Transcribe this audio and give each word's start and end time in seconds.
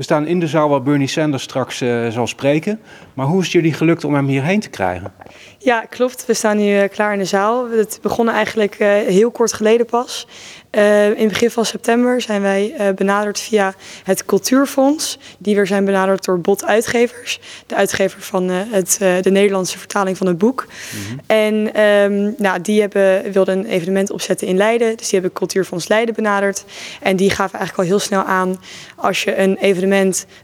We 0.00 0.06
staan 0.06 0.26
in 0.26 0.40
de 0.40 0.46
zaal 0.46 0.68
waar 0.68 0.82
Bernie 0.82 1.08
Sanders 1.08 1.42
straks 1.42 1.82
uh, 1.82 2.08
zal 2.08 2.26
spreken. 2.26 2.80
Maar 3.14 3.26
hoe 3.26 3.38
is 3.38 3.44
het 3.44 3.52
jullie 3.52 3.72
gelukt 3.72 4.04
om 4.04 4.14
hem 4.14 4.26
hierheen 4.26 4.60
te 4.60 4.68
krijgen? 4.68 5.12
Ja, 5.58 5.80
klopt. 5.80 6.26
We 6.26 6.34
staan 6.34 6.56
nu 6.56 6.86
klaar 6.86 7.12
in 7.12 7.18
de 7.18 7.24
zaal. 7.24 7.70
Het 7.70 7.98
begon 8.02 8.28
eigenlijk 8.28 8.74
heel 9.06 9.30
kort 9.30 9.52
geleden 9.52 9.86
pas. 9.86 10.26
Uh, 10.70 11.06
in 11.06 11.18
het 11.18 11.28
begin 11.28 11.50
van 11.50 11.64
september 11.64 12.20
zijn 12.20 12.42
wij 12.42 12.74
uh, 12.80 12.88
benaderd 12.94 13.40
via 13.40 13.74
het 14.04 14.24
Cultuurfonds. 14.24 15.18
Die 15.38 15.54
weer 15.54 15.66
zijn 15.66 15.84
benaderd 15.84 16.24
door 16.24 16.40
Bot 16.40 16.64
Uitgevers. 16.64 17.40
De 17.66 17.74
uitgever 17.74 18.22
van 18.22 18.48
het, 18.48 18.96
de 18.98 19.30
Nederlandse 19.30 19.78
vertaling 19.78 20.16
van 20.16 20.26
het 20.26 20.38
boek. 20.38 20.66
Mm 20.66 21.00
-hmm. 21.06 21.20
En 21.26 21.80
um, 21.82 22.34
nou, 22.38 22.60
die 22.60 22.80
hebben, 22.80 23.32
wilden 23.32 23.58
een 23.58 23.66
evenement 23.66 24.10
opzetten 24.10 24.46
in 24.46 24.56
Leiden. 24.56 24.96
Dus 24.96 25.08
die 25.08 25.20
hebben 25.20 25.38
Cultuurfonds 25.38 25.88
Leiden 25.88 26.14
benaderd. 26.14 26.64
En 27.02 27.16
die 27.16 27.30
gaven 27.30 27.58
eigenlijk 27.58 27.88
al 27.88 27.96
heel 27.96 28.06
snel 28.06 28.22
aan... 28.22 28.60
als 28.96 29.22
je 29.22 29.38
een 29.38 29.56
evenement 29.56 29.89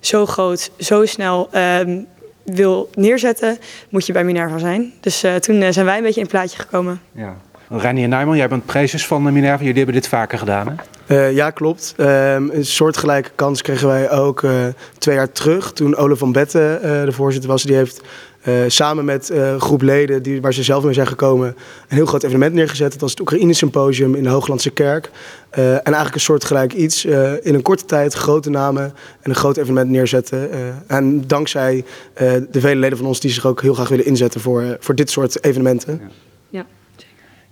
zo 0.00 0.26
groot, 0.26 0.70
zo 0.78 1.04
snel... 1.04 1.48
Um, 1.54 2.06
wil 2.44 2.90
neerzetten, 2.94 3.58
moet 3.88 4.06
je 4.06 4.12
bij 4.12 4.24
Minerva 4.24 4.58
zijn. 4.58 4.92
Dus 5.00 5.24
toen 5.40 5.72
zijn 5.72 5.86
wij 5.86 5.96
een 5.96 6.02
beetje 6.02 6.20
in 6.20 6.26
plaatje 6.26 6.58
gekomen. 6.58 7.00
Ja. 7.12 7.36
Renier 7.68 8.08
Nijman, 8.08 8.36
jij 8.36 8.48
bent 8.48 8.66
prezes 8.66 9.06
van 9.06 9.22
Minerva. 9.22 9.58
Jullie 9.58 9.76
hebben 9.76 9.94
dit 9.94 10.08
vaker 10.08 10.38
gedaan, 10.38 10.66
hè? 10.66 10.74
Uh, 11.08 11.32
ja, 11.32 11.50
klopt. 11.50 11.94
Uh, 11.96 12.34
een 12.34 12.66
soortgelijke 12.66 13.30
kans 13.34 13.62
kregen 13.62 13.88
wij 13.88 14.10
ook 14.10 14.42
uh, 14.42 14.66
twee 14.98 15.14
jaar 15.14 15.32
terug. 15.32 15.72
Toen 15.72 15.96
Ole 15.96 16.16
van 16.16 16.32
Betten 16.32 16.80
de 17.06 17.12
voorzitter 17.12 17.50
was. 17.50 17.62
Die 17.62 17.76
heeft 17.76 18.00
samen 18.66 19.04
met 19.04 19.28
een 19.28 19.60
groep 19.60 19.82
leden 19.82 20.22
die, 20.22 20.40
waar 20.40 20.54
ze 20.54 20.62
zelf 20.62 20.84
mee 20.84 20.94
zijn 20.94 21.06
gekomen... 21.06 21.46
een 21.88 21.96
heel 21.96 22.06
groot 22.06 22.22
evenement 22.22 22.54
neergezet. 22.54 22.92
Dat 22.92 23.00
was 23.00 23.10
het 23.10 23.20
Oekraïne 23.20 23.52
Symposium 23.52 24.14
in 24.14 24.22
de 24.22 24.28
Hooglandse 24.28 24.70
Kerk. 24.70 25.10
en 25.50 25.82
eigenlijk 25.82 26.14
een 26.14 26.20
soortgelijk 26.20 26.72
iets. 26.72 27.04
in 27.04 27.54
een 27.54 27.62
korte 27.62 27.84
tijd 27.84 28.12
grote 28.12 28.50
namen 28.50 28.84
en 29.20 29.30
een 29.30 29.36
groot 29.36 29.56
evenement 29.56 29.90
neerzetten. 29.90 30.50
en 30.86 31.26
dankzij 31.26 31.84
de 32.50 32.60
vele 32.60 32.80
leden 32.80 32.98
van 32.98 33.06
ons 33.06 33.20
die 33.20 33.30
zich 33.30 33.46
ook 33.46 33.62
heel 33.62 33.74
graag 33.74 33.88
willen 33.88 34.06
inzetten 34.06 34.40
voor, 34.40 34.76
voor 34.80 34.94
dit 34.94 35.10
soort 35.10 35.44
evenementen. 35.44 36.00
Ja. 36.02 36.08
ja. 36.48 36.66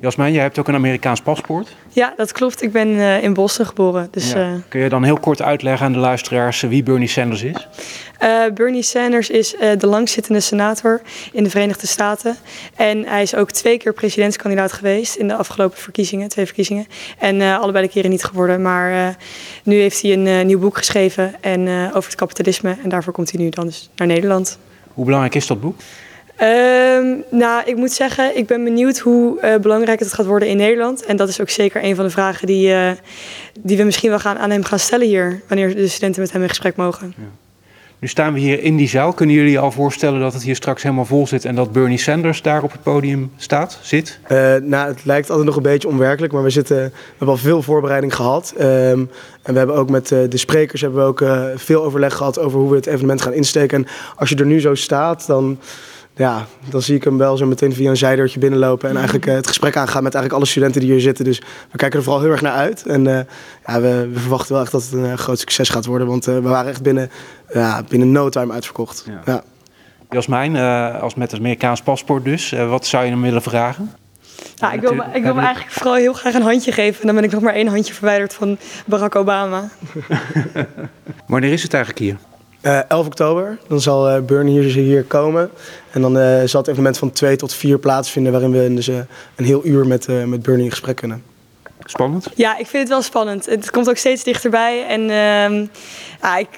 Jasmijn, 0.00 0.32
jij 0.32 0.42
hebt 0.42 0.58
ook 0.58 0.68
een 0.68 0.74
Amerikaans 0.74 1.20
paspoort. 1.20 1.76
Ja, 1.88 2.14
dat 2.16 2.32
klopt. 2.32 2.62
Ik 2.62 2.72
ben 2.72 2.88
uh, 2.88 3.22
in 3.22 3.34
Boston 3.34 3.66
geboren. 3.66 4.08
Dus, 4.10 4.32
ja. 4.32 4.52
uh, 4.52 4.54
Kun 4.68 4.80
je 4.80 4.88
dan 4.88 5.04
heel 5.04 5.18
kort 5.18 5.42
uitleggen 5.42 5.86
aan 5.86 5.92
de 5.92 5.98
luisteraars 5.98 6.60
wie 6.60 6.82
Bernie 6.82 7.08
Sanders 7.08 7.42
is? 7.42 7.68
Uh, 8.22 8.44
Bernie 8.54 8.82
Sanders 8.82 9.30
is 9.30 9.56
de 9.78 9.86
langzittende 9.86 10.40
senator 10.40 11.00
in 11.32 11.44
de 11.44 11.50
Verenigde 11.50 11.86
Staten. 11.86 12.36
En 12.76 13.06
hij 13.06 13.22
is 13.22 13.34
ook 13.34 13.50
twee 13.50 13.78
keer 13.78 13.92
presidentskandidaat 13.92 14.72
geweest 14.72 15.14
in 15.14 15.28
de 15.28 15.36
afgelopen 15.36 15.78
verkiezingen, 15.78 16.28
twee 16.28 16.44
verkiezingen. 16.44 16.86
En 17.18 17.40
allebei 17.40 17.86
de 17.86 17.92
keren 17.92 18.10
niet 18.10 18.24
geworden. 18.24 18.62
Maar 18.62 19.16
nu 19.62 19.80
heeft 19.80 20.02
hij 20.02 20.12
een 20.12 20.46
nieuw 20.46 20.58
boek 20.58 20.76
geschreven 20.76 21.34
en, 21.40 21.68
over 21.88 22.10
het 22.10 22.14
kapitalisme. 22.14 22.76
En 22.82 22.88
daarvoor 22.88 23.12
komt 23.12 23.30
hij 23.30 23.40
nu 23.40 23.48
dan 23.48 23.66
dus 23.66 23.90
naar 23.96 24.06
Nederland. 24.06 24.58
Hoe 24.94 25.04
belangrijk 25.04 25.34
is 25.34 25.46
dat 25.46 25.60
boek? 25.60 25.76
Um, 26.42 27.24
nou, 27.30 27.62
ik 27.64 27.76
moet 27.76 27.92
zeggen, 27.92 28.36
ik 28.36 28.46
ben 28.46 28.64
benieuwd 28.64 28.98
hoe 28.98 29.38
uh, 29.44 29.54
belangrijk 29.56 29.98
het 29.98 30.12
gaat 30.12 30.26
worden 30.26 30.48
in 30.48 30.56
Nederland. 30.56 31.04
En 31.04 31.16
dat 31.16 31.28
is 31.28 31.40
ook 31.40 31.50
zeker 31.50 31.84
een 31.84 31.94
van 31.94 32.04
de 32.04 32.10
vragen 32.10 32.46
die, 32.46 32.68
uh, 32.68 32.90
die 33.60 33.76
we 33.76 33.82
misschien 33.82 34.10
wel 34.10 34.18
gaan, 34.18 34.38
aan 34.38 34.50
hem 34.50 34.64
gaan 34.64 34.78
stellen 34.78 35.06
hier, 35.06 35.42
wanneer 35.48 35.74
de 35.74 35.88
studenten 35.88 36.22
met 36.22 36.32
hem 36.32 36.42
in 36.42 36.48
gesprek 36.48 36.76
mogen. 36.76 37.14
Ja. 37.16 37.24
Nu 37.98 38.10
staan 38.10 38.32
we 38.32 38.40
hier 38.40 38.62
in 38.62 38.76
die 38.76 38.88
zaal. 38.88 39.12
Kunnen 39.12 39.36
jullie 39.36 39.58
al 39.58 39.70
voorstellen 39.70 40.20
dat 40.20 40.32
het 40.32 40.42
hier 40.42 40.56
straks 40.56 40.82
helemaal 40.82 41.04
vol 41.04 41.26
zit 41.26 41.44
en 41.44 41.54
dat 41.54 41.72
Bernie 41.72 41.98
Sanders 41.98 42.42
daar 42.42 42.62
op 42.62 42.72
het 42.72 42.82
podium 42.82 43.32
staat, 43.36 43.78
zit? 43.82 44.18
Uh, 44.22 44.54
nou, 44.62 44.88
het 44.88 45.04
lijkt 45.04 45.28
altijd 45.28 45.46
nog 45.46 45.56
een 45.56 45.62
beetje 45.62 45.88
onwerkelijk, 45.88 46.32
maar 46.32 46.42
we, 46.42 46.50
zitten, 46.50 46.76
we 46.76 46.92
hebben 47.08 47.28
al 47.28 47.36
veel 47.36 47.62
voorbereiding 47.62 48.14
gehad. 48.14 48.54
Um, 48.60 49.10
en 49.42 49.52
we 49.52 49.58
hebben 49.58 49.76
ook 49.76 49.90
met 49.90 50.10
uh, 50.10 50.18
de 50.28 50.36
sprekers 50.36 50.80
hebben 50.80 51.00
we 51.00 51.06
ook 51.06 51.20
uh, 51.20 51.44
veel 51.54 51.84
overleg 51.84 52.14
gehad 52.14 52.38
over 52.38 52.58
hoe 52.58 52.70
we 52.70 52.76
het 52.76 52.86
evenement 52.86 53.22
gaan 53.22 53.32
insteken. 53.32 53.78
En 53.78 53.90
als 54.16 54.28
je 54.28 54.36
er 54.36 54.46
nu 54.46 54.60
zo 54.60 54.74
staat, 54.74 55.26
dan 55.26 55.58
ja, 56.16 56.46
dan 56.70 56.82
zie 56.82 56.96
ik 56.96 57.04
hem 57.04 57.18
wel 57.18 57.36
zo 57.36 57.46
meteen 57.46 57.72
via 57.72 57.90
een 57.90 57.96
zijdeurtje 57.96 58.38
binnenlopen. 58.38 58.88
En 58.88 58.94
eigenlijk 58.96 59.26
uh, 59.26 59.34
het 59.34 59.46
gesprek 59.46 59.76
aangaan 59.76 60.02
met 60.02 60.14
eigenlijk 60.14 60.34
alle 60.34 60.50
studenten 60.50 60.80
die 60.80 60.90
hier 60.90 61.00
zitten. 61.00 61.24
Dus 61.24 61.38
we 61.70 61.76
kijken 61.76 61.98
er 61.98 62.04
vooral 62.04 62.22
heel 62.22 62.30
erg 62.30 62.40
naar 62.40 62.52
uit. 62.52 62.86
En 62.86 63.04
uh, 63.04 63.20
ja, 63.66 63.80
we, 63.80 64.08
we, 64.12 64.18
verwachten 64.18 64.52
wel 64.52 64.62
echt 64.62 64.72
dat 64.72 64.82
het 64.82 64.92
een 64.92 65.04
uh, 65.04 65.14
groot 65.14 65.38
succes 65.38 65.68
gaat 65.68 65.84
worden. 65.84 66.06
Want 66.06 66.24
we 66.24 66.40
waren 66.40 66.70
echt 66.70 66.82
binnen, 66.82 67.10
ja, 67.52 67.82
binnen 67.88 68.12
no 68.12 68.28
time 68.28 68.52
uitverkocht. 68.52 69.04
Ja. 69.06 69.20
ja. 69.24 69.42
Jasmijn, 70.10 70.56
als 71.00 71.14
met 71.14 71.30
het 71.30 71.40
Amerikaans 71.40 71.82
paspoort 71.82 72.24
dus. 72.24 72.50
wat 72.50 72.86
zou 72.86 73.04
je 73.04 73.10
hem 73.10 73.22
willen 73.22 73.42
vragen? 73.42 73.92
Nou, 74.58 74.74
ik 74.74 74.80
wil, 74.80 74.94
me, 74.94 75.04
ik 75.12 75.22
wil 75.22 75.34
me 75.34 75.40
eigenlijk 75.40 75.74
vooral 75.74 75.94
heel 75.94 76.12
graag 76.12 76.34
een 76.34 76.42
handje 76.42 76.72
geven. 76.72 77.00
En 77.00 77.06
dan 77.06 77.14
ben 77.14 77.24
ik 77.24 77.30
nog 77.30 77.42
maar 77.42 77.54
één 77.54 77.66
handje 77.66 77.94
verwijderd 77.94 78.34
van 78.34 78.58
Barack 78.86 79.14
Obama. 79.14 79.68
Wanneer 81.26 81.52
is 81.52 81.62
het 81.62 81.74
eigenlijk 81.74 82.04
hier? 82.04 82.16
Uh, 82.66 82.90
11 82.90 83.06
oktober, 83.06 83.58
dan 83.68 83.80
zal 83.80 84.10
uh, 84.10 84.22
Bernie 84.22 84.60
hier, 84.60 84.72
hier 84.72 85.04
komen. 85.04 85.50
En 85.90 86.00
dan 86.00 86.16
uh, 86.18 86.42
zal 86.44 86.60
het 86.60 86.68
evenement 86.68 86.98
van 86.98 87.12
twee 87.12 87.36
tot 87.36 87.54
vier 87.54 87.78
plaatsvinden... 87.78 88.32
waarin 88.32 88.50
we 88.50 88.74
dus, 88.74 88.86
een 88.86 89.44
heel 89.44 89.64
uur 89.64 89.86
met, 89.86 90.06
met 90.26 90.42
Bernie 90.42 90.64
in 90.64 90.70
gesprek 90.70 90.96
kunnen. 90.96 91.22
Spannend? 91.84 92.28
Ja, 92.34 92.58
ik 92.58 92.66
vind 92.66 92.82
het 92.82 92.88
wel 92.88 93.02
spannend. 93.02 93.46
Het 93.46 93.70
komt 93.70 93.88
ook 93.88 93.96
steeds 93.96 94.24
dichterbij. 94.24 94.86
En 94.86 95.00
ehm, 95.00 95.66
ja, 96.22 96.36
ik 96.36 96.48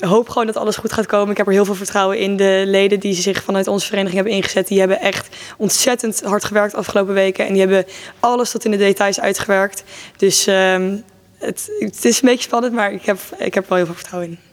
hoop 0.00 0.28
gewoon 0.28 0.46
dat 0.46 0.56
alles 0.56 0.76
goed 0.76 0.92
gaat 0.92 1.06
komen. 1.06 1.30
Ik 1.30 1.36
heb 1.36 1.46
er 1.46 1.52
heel 1.52 1.64
veel 1.64 1.74
vertrouwen 1.74 2.18
in. 2.18 2.36
De 2.36 2.62
leden 2.66 3.00
die 3.00 3.14
zich 3.14 3.42
vanuit 3.42 3.66
onze 3.66 3.86
vereniging 3.86 4.14
hebben 4.14 4.34
ingezet... 4.34 4.68
die 4.68 4.78
hebben 4.78 5.00
echt 5.00 5.36
ontzettend 5.56 6.22
hard 6.22 6.44
gewerkt 6.44 6.70
de 6.70 6.76
afgelopen 6.76 7.14
weken. 7.14 7.46
En 7.46 7.52
die 7.52 7.60
hebben 7.60 7.84
alles 8.20 8.50
tot 8.50 8.64
in 8.64 8.70
de 8.70 8.76
details 8.76 9.20
uitgewerkt. 9.20 9.84
Dus 10.16 10.46
um, 10.46 11.02
het, 11.38 11.70
het 11.78 12.04
is 12.04 12.22
een 12.22 12.28
beetje 12.28 12.44
spannend, 12.44 12.72
maar 12.72 12.92
ik 12.92 13.02
heb, 13.02 13.18
ik 13.38 13.54
heb 13.54 13.68
wel 13.68 13.78
heel 13.78 13.86
veel 13.86 13.94
vertrouwen 13.94 14.30
in. 14.30 14.45